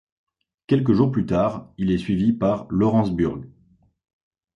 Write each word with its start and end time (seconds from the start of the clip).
Quelques 0.65 0.93
jours 0.93 1.11
plus 1.11 1.27
tard, 1.27 1.71
il 1.77 1.91
est 1.91 1.99
suivi 1.99 2.33
par 2.33 2.65
Laurence 2.71 3.11
Burg. 3.11 3.47